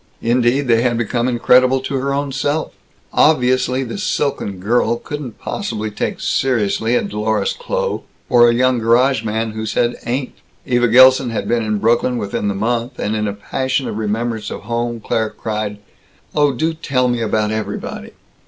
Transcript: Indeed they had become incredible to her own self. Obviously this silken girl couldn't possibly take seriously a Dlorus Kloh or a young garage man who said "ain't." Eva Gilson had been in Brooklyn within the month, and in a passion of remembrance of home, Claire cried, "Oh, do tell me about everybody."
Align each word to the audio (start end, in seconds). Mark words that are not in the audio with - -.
Indeed 0.23 0.61
they 0.67 0.81
had 0.81 0.97
become 0.97 1.27
incredible 1.27 1.79
to 1.81 1.93
her 1.97 2.11
own 2.11 2.31
self. 2.31 2.71
Obviously 3.13 3.83
this 3.83 4.01
silken 4.03 4.57
girl 4.59 4.95
couldn't 4.95 5.37
possibly 5.37 5.91
take 5.91 6.19
seriously 6.19 6.95
a 6.95 7.03
Dlorus 7.03 7.53
Kloh 7.55 8.01
or 8.27 8.49
a 8.49 8.53
young 8.55 8.79
garage 8.79 9.23
man 9.23 9.51
who 9.51 9.67
said 9.67 9.95
"ain't." 10.07 10.33
Eva 10.65 10.87
Gilson 10.87 11.29
had 11.29 11.47
been 11.47 11.61
in 11.61 11.77
Brooklyn 11.77 12.17
within 12.17 12.47
the 12.47 12.55
month, 12.55 12.97
and 12.97 13.15
in 13.15 13.27
a 13.27 13.33
passion 13.33 13.87
of 13.87 13.99
remembrance 13.99 14.49
of 14.49 14.61
home, 14.61 15.01
Claire 15.01 15.29
cried, 15.29 15.77
"Oh, 16.33 16.51
do 16.51 16.73
tell 16.73 17.07
me 17.07 17.21
about 17.21 17.51
everybody." 17.51 18.13